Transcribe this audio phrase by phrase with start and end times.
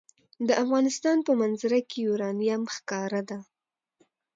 [0.47, 3.37] د افغانستان په منظره کې یورانیم ښکاره ده.